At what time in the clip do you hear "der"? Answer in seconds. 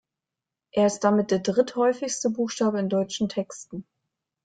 1.29-1.37